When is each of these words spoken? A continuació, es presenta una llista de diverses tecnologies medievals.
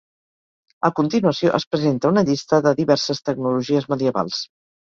A 0.89 0.89
continuació, 0.99 1.51
es 1.59 1.67
presenta 1.75 2.13
una 2.13 2.25
llista 2.31 2.63
de 2.69 2.75
diverses 2.83 3.25
tecnologies 3.31 3.91
medievals. 3.95 4.43